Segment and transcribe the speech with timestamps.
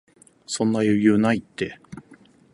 [0.47, 1.79] そんな余裕ないって